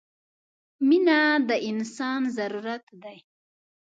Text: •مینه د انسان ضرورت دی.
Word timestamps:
•مینه 0.87 1.19
د 1.47 1.49
انسان 1.69 2.21
ضرورت 2.37 2.85
دی. 3.03 3.17